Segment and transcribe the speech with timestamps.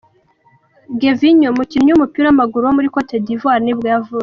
[0.99, 4.19] Gervinho, umukinnyi w’umupira w’amaguru wo muri Cote D’ivoire nibwo yavutse.